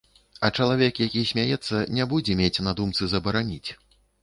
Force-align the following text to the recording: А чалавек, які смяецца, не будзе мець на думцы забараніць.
А 0.47 0.49
чалавек, 0.61 1.01
які 1.07 1.21
смяецца, 1.33 1.83
не 1.99 2.09
будзе 2.15 2.39
мець 2.41 2.63
на 2.71 2.75
думцы 2.83 3.13
забараніць. 3.15 3.69